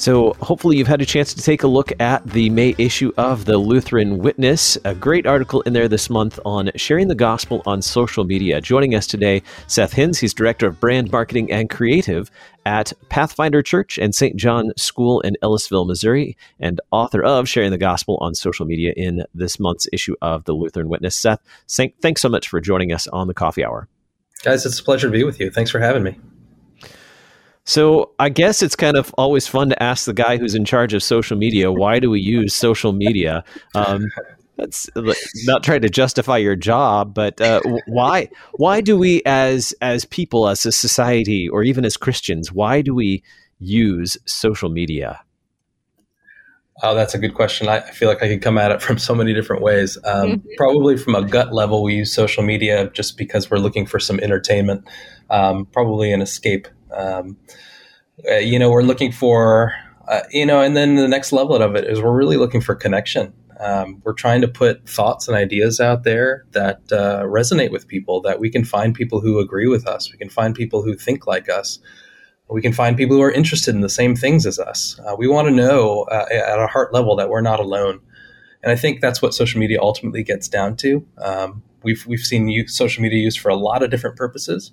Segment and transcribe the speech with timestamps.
[0.00, 3.44] So, hopefully, you've had a chance to take a look at the May issue of
[3.44, 4.78] the Lutheran Witness.
[4.86, 8.62] A great article in there this month on sharing the gospel on social media.
[8.62, 10.18] Joining us today, Seth Hinz.
[10.18, 12.30] He's Director of Brand Marketing and Creative
[12.64, 14.36] at Pathfinder Church and St.
[14.36, 19.24] John School in Ellisville, Missouri, and author of Sharing the Gospel on Social Media in
[19.34, 21.14] this month's issue of the Lutheran Witness.
[21.14, 21.40] Seth,
[22.00, 23.86] thanks so much for joining us on the Coffee Hour.
[24.44, 25.50] Guys, it's a pleasure to be with you.
[25.50, 26.18] Thanks for having me.
[27.64, 30.94] So I guess it's kind of always fun to ask the guy who's in charge
[30.94, 33.44] of social media, why do we use social media?
[33.74, 34.08] Um,
[34.56, 34.90] that's
[35.44, 40.48] not trying to justify your job, but uh, why why do we as as people,
[40.48, 43.22] as a society, or even as Christians, why do we
[43.58, 45.20] use social media?
[46.82, 47.68] Oh, that's a good question.
[47.68, 49.98] I feel like I could come at it from so many different ways.
[50.04, 50.48] Um, mm-hmm.
[50.56, 54.18] Probably from a gut level, we use social media just because we're looking for some
[54.20, 54.86] entertainment,
[55.28, 56.68] um, probably an escape
[57.00, 57.36] um,
[58.28, 59.72] uh, you know, we're looking for,
[60.08, 62.74] uh, you know, and then the next level of it is we're really looking for
[62.74, 63.32] connection.
[63.58, 68.22] Um, we're trying to put thoughts and ideas out there that uh, resonate with people,
[68.22, 70.10] that we can find people who agree with us.
[70.10, 71.78] We can find people who think like us.
[72.48, 74.98] We can find people who are interested in the same things as us.
[75.06, 78.00] Uh, we want to know uh, at a heart level that we're not alone.
[78.62, 81.06] And I think that's what social media ultimately gets down to.
[81.18, 84.72] Um, we've, we've seen social media used for a lot of different purposes.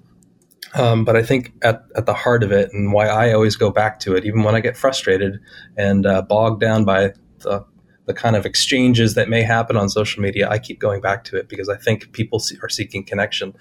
[0.74, 3.72] Um, but I think at, at the heart of it, and why I always go
[3.72, 5.40] back to it, even when I get frustrated
[5.78, 7.66] and uh, bogged down by the,
[8.06, 11.38] the kind of exchanges that may happen on social media, I keep going back to
[11.38, 13.56] it because I think people see, are seeking connection,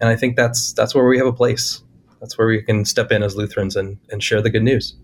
[0.00, 1.82] and I think that's that's where we have a place.
[2.20, 4.94] That's where we can step in as Lutherans and, and share the good news.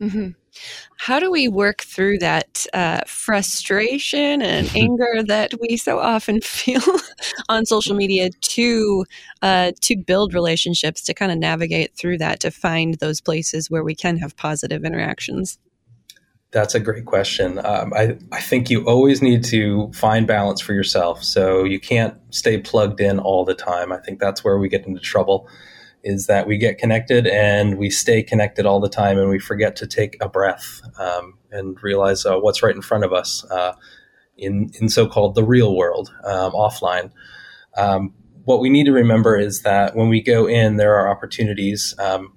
[0.00, 0.30] Mm-hmm.
[0.96, 6.82] How do we work through that uh, frustration and anger that we so often feel
[7.48, 9.04] on social media to
[9.42, 13.84] uh, to build relationships, to kind of navigate through that, to find those places where
[13.84, 15.58] we can have positive interactions?
[16.52, 17.58] That's a great question.
[17.58, 21.24] Um, I, I think you always need to find balance for yourself.
[21.24, 23.90] So you can't stay plugged in all the time.
[23.90, 25.48] I think that's where we get into trouble
[26.04, 29.74] is that we get connected and we stay connected all the time and we forget
[29.74, 33.74] to take a breath um, and realize uh, what's right in front of us uh,
[34.36, 37.10] in, in so-called the real world um, offline.
[37.76, 38.12] Um,
[38.44, 42.32] what we need to remember is that when we go in there are opportunities um,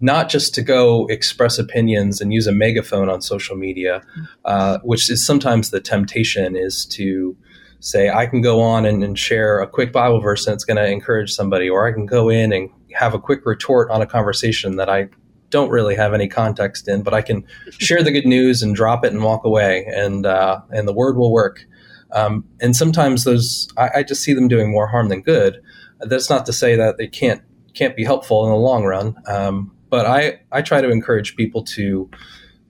[0.00, 4.02] not just to go express opinions and use a megaphone on social media
[4.44, 7.36] uh, which is sometimes the temptation is to
[7.80, 10.76] say I can go on and, and share a quick Bible verse and it's going
[10.76, 14.06] to encourage somebody, or I can go in and have a quick retort on a
[14.06, 15.08] conversation that I
[15.50, 19.04] don't really have any context in, but I can share the good news and drop
[19.04, 21.64] it and walk away, and uh, and the word will work.
[22.12, 25.60] Um, and sometimes those I, I, just see them doing more harm than good.
[26.00, 27.42] That's not to say that they can't
[27.74, 31.62] can't be helpful in the long run, um, but I I try to encourage people
[31.64, 32.10] to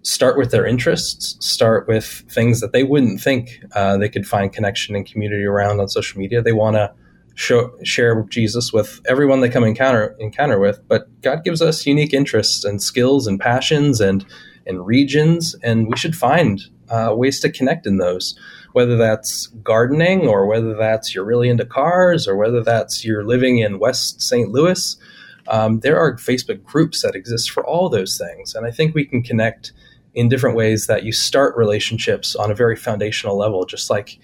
[0.03, 4.53] start with their interests, start with things that they wouldn't think uh, they could find
[4.53, 6.43] connection and community around on social media.
[6.43, 6.93] They want to
[7.39, 10.81] show, share Jesus with everyone they come encounter encounter with.
[10.89, 14.27] But God gives us unique interests and skills and passions and
[14.67, 16.61] and regions, and we should find
[16.91, 18.39] uh, ways to connect in those.
[18.73, 23.59] Whether that's gardening, or whether that's you're really into cars, or whether that's you're living
[23.59, 24.51] in West St.
[24.51, 24.97] Louis.
[25.47, 29.07] Um, there are Facebook groups that exist for all those things, and I think we
[29.07, 29.73] can connect
[30.15, 33.65] in different ways that you start relationships on a very foundational level.
[33.65, 34.19] Just like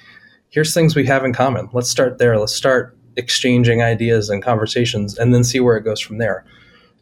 [0.50, 1.68] here's things we have in common.
[1.72, 2.38] Let's start there.
[2.38, 6.44] Let's start exchanging ideas and conversations and then see where it goes from there.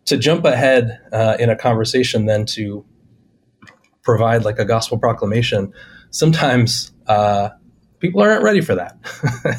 [0.06, 2.84] To jump ahead uh, in a conversation, then to
[4.02, 5.72] provide like a gospel proclamation,
[6.10, 7.50] sometimes uh,
[8.00, 8.98] people aren't ready for that,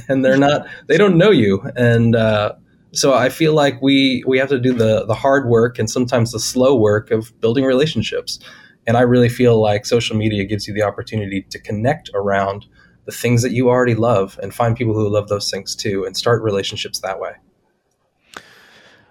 [0.09, 0.67] and they're not.
[0.87, 2.53] They don't know you, and uh,
[2.91, 6.31] so I feel like we we have to do the the hard work and sometimes
[6.31, 8.39] the slow work of building relationships.
[8.85, 12.65] And I really feel like social media gives you the opportunity to connect around
[13.05, 16.15] the things that you already love and find people who love those things too and
[16.15, 17.33] start relationships that way.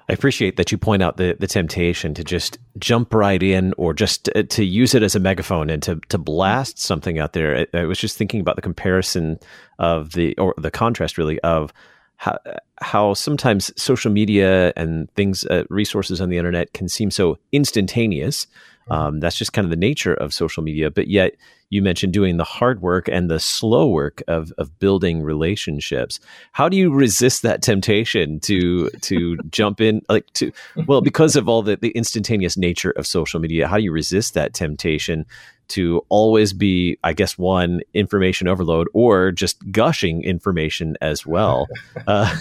[0.09, 3.95] I appreciate that you point out the, the temptation to just jump right in or
[3.95, 7.67] just to, to use it as a megaphone and to, to blast something out there.
[7.73, 9.39] I, I, was just thinking about the comparison
[9.79, 11.73] of the, or the contrast really of
[12.17, 12.39] how,
[12.81, 18.47] how sometimes social media and things, uh, resources on the internet can seem so instantaneous.
[18.91, 20.91] Um, that's just kind of the nature of social media.
[20.91, 21.37] But yet
[21.73, 26.21] you mentioned doing the hard work and the slow work of of building relationships.
[26.53, 30.53] How do you resist that temptation to to jump in like to
[30.87, 33.67] well because of all the, the instantaneous nature of social media?
[33.67, 35.25] How do you resist that temptation
[35.73, 41.67] to always be, I guess, one information overload or just gushing information as well.
[42.07, 42.37] Uh,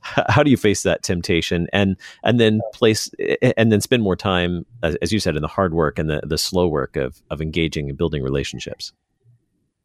[0.00, 3.10] how do you face that temptation and and then place
[3.56, 6.36] and then spend more time, as you said, in the hard work and the the
[6.36, 8.73] slow work of of engaging and building relationships?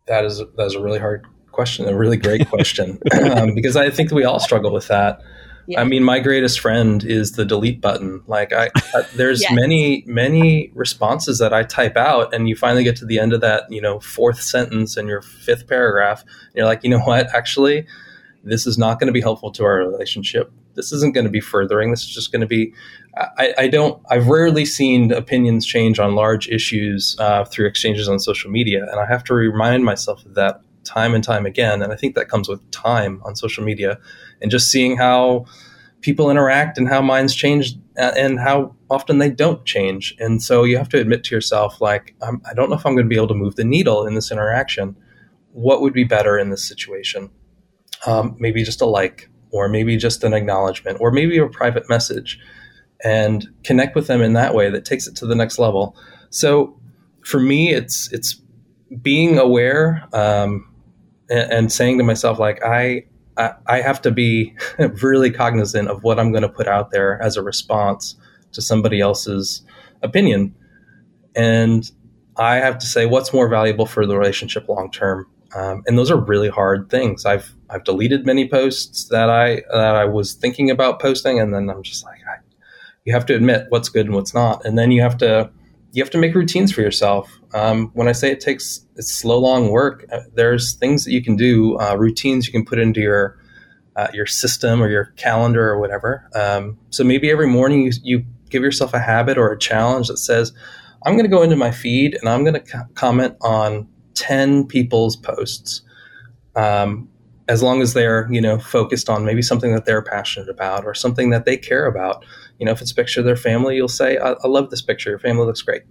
[0.07, 2.99] That is that is a really hard question, a really great question,
[3.31, 5.21] um, because I think we all struggle with that.
[5.67, 5.81] Yeah.
[5.81, 8.23] I mean, my greatest friend is the delete button.
[8.25, 9.51] Like, I, I there's yes.
[9.53, 13.41] many many responses that I type out, and you finally get to the end of
[13.41, 17.27] that, you know, fourth sentence in your fifth paragraph, and you're like, you know what?
[17.35, 17.85] Actually,
[18.43, 20.51] this is not going to be helpful to our relationship.
[20.79, 21.91] This isn't going to be furthering.
[21.91, 22.73] This is just going to be.
[23.43, 24.01] I, I don't.
[24.09, 28.97] I've rarely seen opinions change on large issues uh, through exchanges on social media, and
[29.03, 31.81] I have to remind myself of that time and time again.
[31.81, 33.99] And I think that comes with time on social media
[34.41, 35.45] and just seeing how
[36.01, 40.15] people interact and how minds change uh, and how often they don't change.
[40.19, 42.85] And so you have to admit to yourself, like, I'm, I do not know if
[42.85, 44.95] I'm going to be able to move the needle in this interaction.
[45.51, 47.29] What would be better in this situation?
[48.05, 52.39] Um, maybe just a like, or maybe just an acknowledgement, or maybe a private message,
[53.03, 55.95] and connect with them in that way that takes it to the next level.
[56.29, 56.79] So
[57.23, 58.41] for me, it's it's
[59.01, 60.71] being aware um,
[61.29, 63.05] and, and saying to myself, like, I
[63.67, 64.53] I, have to be
[65.01, 68.15] really cognizant of what I'm going to put out there as a response
[68.51, 69.61] to somebody else's
[70.01, 70.53] opinion.
[71.35, 71.89] And
[72.37, 75.27] I have to say what's more valuable for the relationship long term.
[75.55, 77.25] Um, and those are really hard things.
[77.25, 81.69] I've I've deleted many posts that I that I was thinking about posting, and then
[81.69, 82.37] I'm just like, I,
[83.05, 85.49] you have to admit what's good and what's not, and then you have to
[85.91, 87.31] you have to make routines for yourself.
[87.53, 91.23] Um, when I say it takes it's slow, long work, uh, there's things that you
[91.23, 93.39] can do, uh, routines you can put into your
[93.95, 96.29] uh, your system or your calendar or whatever.
[96.35, 100.17] Um, so maybe every morning you, you, give yourself a habit or a challenge that
[100.17, 100.51] says,
[101.05, 103.87] I'm going to go into my feed and I'm going to co- comment on
[104.19, 105.81] 10 people's posts.
[106.55, 107.09] Um,
[107.47, 110.93] as long as they're you know focused on maybe something that they're passionate about or
[110.93, 112.23] something that they care about.
[112.59, 114.81] You know if it's a picture of their family you'll say i, I love this
[114.81, 115.09] picture.
[115.09, 115.81] Your family looks great.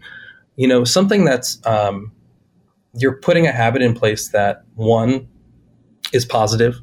[0.56, 2.12] You know something that's um,
[2.94, 5.28] you're putting a habit in place that one
[6.12, 6.80] is positive.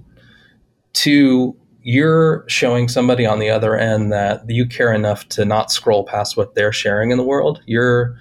[0.93, 1.55] Two
[1.87, 6.35] you're showing somebody on the other end that you care enough to not scroll past
[6.35, 7.61] what they're sharing in the world.
[7.67, 8.17] You're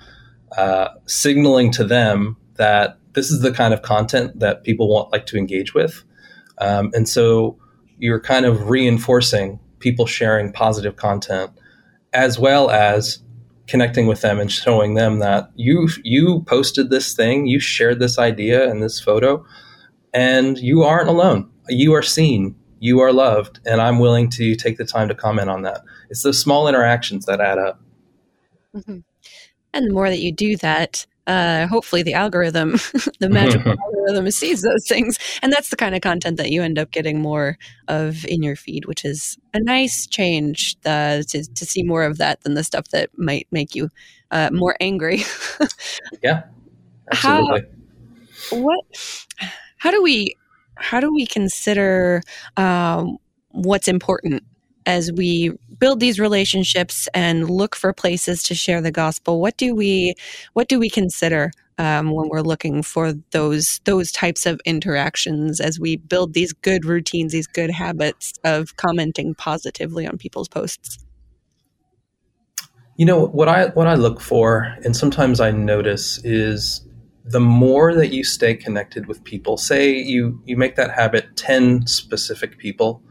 [0.59, 5.27] uh, signaling to them that this is the kind of content that people want like
[5.27, 6.05] to engage with
[6.59, 7.59] um, and so
[7.99, 11.51] you're kind of reinforcing people sharing positive content
[12.13, 13.25] as well as
[13.67, 18.19] connecting with them and showing them that you you posted this thing, you shared this
[18.19, 19.45] idea and this photo,
[20.13, 21.51] and you aren't alone.
[21.69, 25.51] You are seen, you are loved, and I'm willing to take the time to comment
[25.51, 25.81] on that.
[26.11, 27.81] It's those small interactions that add up.
[28.75, 28.99] Mm-hmm.
[29.73, 32.73] And the more that you do that, uh, hopefully the algorithm,
[33.21, 35.19] the magical algorithm sees those things.
[35.43, 38.57] And that's the kind of content that you end up getting more of in your
[38.57, 42.65] feed, which is a nice change uh, to, to see more of that than the
[42.65, 43.89] stuff that might make you
[44.31, 45.23] uh, more angry.
[46.23, 46.45] yeah,
[47.11, 47.63] absolutely.
[48.51, 48.85] How, what,
[49.79, 50.37] how do we,
[50.77, 52.23] how do we consider
[52.57, 53.19] um,
[53.51, 54.43] what's important
[54.87, 59.75] as we build these relationships and look for places to share the gospel what do
[59.75, 60.15] we
[60.53, 65.81] what do we consider um, when we're looking for those those types of interactions as
[65.81, 70.99] we build these good routines these good habits of commenting positively on people's posts?
[72.97, 76.87] You know what i what i look for and sometimes i notice is
[77.25, 81.89] the more that you stay connected with people say you you make that habit 10
[81.89, 83.03] specific people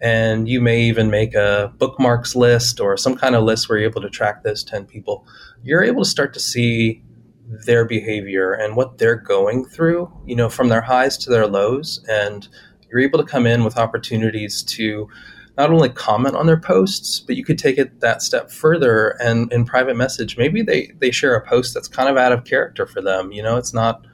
[0.00, 3.88] and you may even make a bookmarks list or some kind of list where you're
[3.88, 5.26] able to track those 10 people.
[5.62, 7.02] You're able to start to see
[7.46, 12.04] their behavior and what they're going through you know from their highs to their lows.
[12.08, 12.46] And
[12.88, 15.08] you're able to come in with opportunities to
[15.56, 19.52] not only comment on their posts but you could take it that step further and
[19.52, 20.36] in private message.
[20.36, 23.32] Maybe they they share a post that's kind of out of character for them.
[23.32, 24.06] You know it's not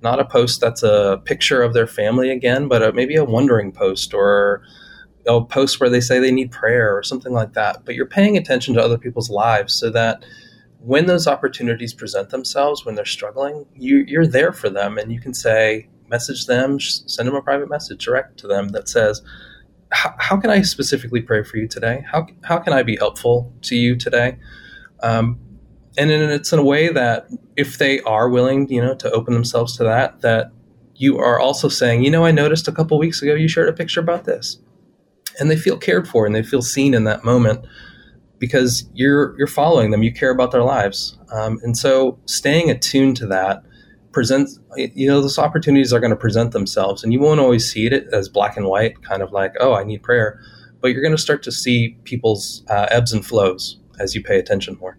[0.00, 3.72] not a post that's a picture of their family again but a, maybe a wondering
[3.72, 4.62] post or
[5.28, 7.84] they'll post where they say they need prayer or something like that.
[7.84, 10.24] But you're paying attention to other people's lives so that
[10.80, 15.20] when those opportunities present themselves, when they're struggling, you, you're there for them and you
[15.20, 19.20] can say, message them, send them a private message direct to them that says,
[19.90, 22.06] how can I specifically pray for you today?
[22.10, 24.38] How, how can I be helpful to you today?
[25.02, 25.38] Um,
[25.98, 29.34] and in, it's in a way that if they are willing, you know, to open
[29.34, 30.52] themselves to that, that
[30.94, 33.74] you are also saying, you know, I noticed a couple weeks ago you shared a
[33.74, 34.58] picture about this,
[35.38, 37.64] and they feel cared for and they feel seen in that moment
[38.38, 43.16] because you're you're following them, you care about their lives, um, and so staying attuned
[43.16, 43.62] to that
[44.12, 47.86] presents you know those opportunities are going to present themselves and you won't always see
[47.86, 50.40] it as black and white kind of like oh i need prayer.
[50.80, 54.38] But you're going to start to see people's uh, ebbs and flows as you pay
[54.38, 54.96] attention more.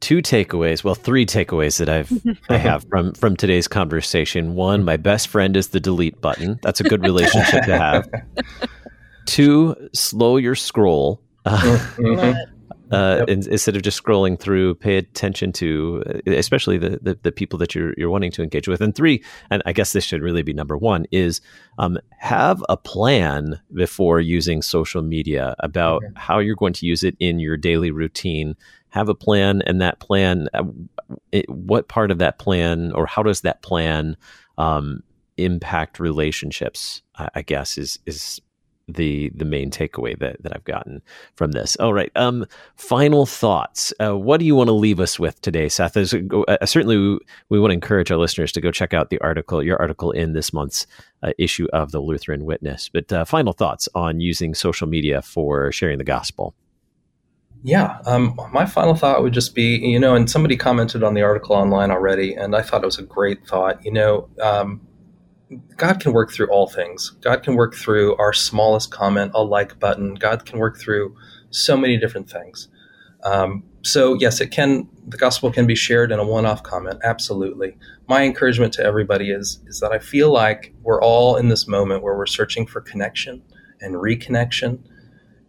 [0.00, 2.12] Two takeaways well three takeaways that i've
[2.50, 4.54] i have from from today's conversation.
[4.54, 6.60] One my best friend is the delete button.
[6.62, 8.08] That's a good relationship to have
[9.26, 11.58] two slow your scroll uh,
[11.96, 12.52] mm-hmm
[12.92, 13.28] uh, yep.
[13.28, 17.58] in, instead of just scrolling through, pay attention to, uh, especially the, the, the people
[17.58, 18.80] that you're you're wanting to engage with.
[18.80, 21.40] And three, and I guess this should really be number one, is
[21.78, 26.12] um, have a plan before using social media about okay.
[26.16, 28.54] how you're going to use it in your daily routine.
[28.90, 30.64] Have a plan, and that plan, uh,
[31.32, 34.16] it, what part of that plan, or how does that plan
[34.58, 35.02] um,
[35.36, 37.02] impact relationships?
[37.16, 38.40] I, I guess is is
[38.88, 41.02] the the main takeaway that, that I've gotten
[41.34, 41.76] from this.
[41.76, 42.10] All right.
[42.14, 43.92] Um, final thoughts.
[44.00, 45.96] Uh, what do you want to leave us with today, Seth?
[45.96, 49.18] As, uh, certainly, we, we, want to encourage our listeners to go check out the
[49.20, 50.86] article, your article in this month's
[51.22, 52.88] uh, issue of the Lutheran Witness.
[52.88, 56.54] But uh, final thoughts on using social media for sharing the gospel.
[57.64, 61.22] Yeah, um, my final thought would just be, you know, and somebody commented on the
[61.22, 63.84] article online already, and I thought it was a great thought.
[63.84, 64.86] You know, um,
[65.76, 67.10] God can work through all things.
[67.20, 70.14] God can work through our smallest comment, a like button.
[70.14, 71.14] God can work through
[71.50, 72.68] so many different things.
[73.22, 74.88] Um, so yes, it can.
[75.06, 77.00] The gospel can be shared in a one-off comment.
[77.04, 77.76] Absolutely.
[78.08, 82.02] My encouragement to everybody is is that I feel like we're all in this moment
[82.02, 83.42] where we're searching for connection
[83.80, 84.80] and reconnection,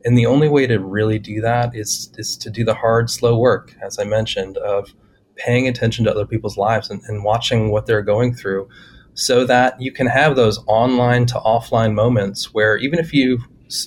[0.05, 3.37] and the only way to really do that is is to do the hard, slow
[3.37, 4.93] work, as I mentioned, of
[5.35, 8.67] paying attention to other people's lives and, and watching what they're going through
[9.17, 13.39] so that you can have those online to offline moments where even if you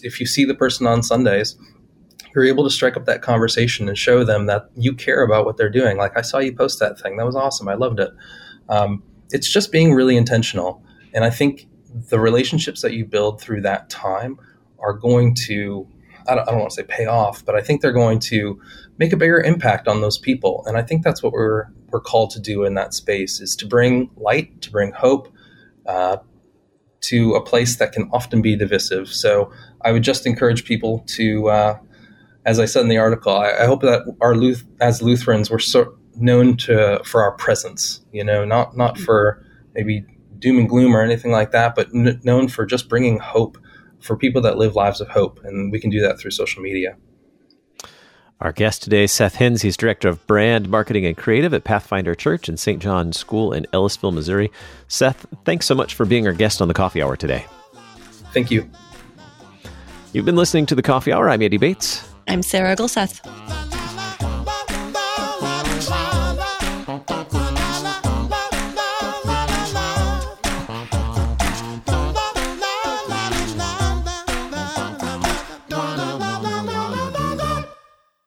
[0.02, 1.56] if you see the person on Sundays,
[2.34, 5.56] you're able to strike up that conversation and show them that you care about what
[5.56, 5.96] they're doing.
[5.96, 7.68] Like I saw you post that thing, that was awesome.
[7.68, 8.10] I loved it.
[8.68, 10.82] Um, it's just being really intentional,
[11.14, 11.68] and I think
[12.08, 14.36] the relationships that you build through that time
[14.80, 15.86] are going to
[16.28, 18.60] I don't, I don't want to say pay off, but I think they're going to
[18.98, 20.62] make a bigger impact on those people.
[20.66, 23.66] And I think that's what we're we're called to do in that space is to
[23.66, 25.32] bring light, to bring hope
[25.86, 26.18] uh,
[27.02, 29.08] to a place that can often be divisive.
[29.08, 31.78] So I would just encourage people to, uh,
[32.44, 35.58] as I said in the article, I, I hope that our Luth- as Lutherans we're
[35.58, 38.00] so known to for our presence.
[38.12, 40.04] You know, not not for maybe
[40.38, 43.58] doom and gloom or anything like that, but n- known for just bringing hope
[44.00, 45.40] for people that live lives of hope.
[45.44, 46.96] And we can do that through social media.
[48.40, 49.60] Our guest today, Seth Hinz.
[49.60, 52.80] He's Director of Brand Marketing and Creative at Pathfinder Church and St.
[52.80, 54.50] John School in Ellisville, Missouri.
[54.88, 57.44] Seth, thanks so much for being our guest on the Coffee Hour today.
[58.32, 58.70] Thank you.
[60.14, 61.28] You've been listening to the Coffee Hour.
[61.28, 62.08] I'm Andy Bates.
[62.28, 63.20] I'm Sarah Gulseth.